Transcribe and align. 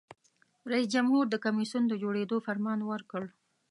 جمهور 0.93 1.25
رئیس 1.27 1.31
د 1.39 1.41
کمیسیون 1.45 1.83
د 1.87 1.93
جوړیدو 2.03 2.37
فرمان 2.45 2.79
ورکړ. 2.89 3.23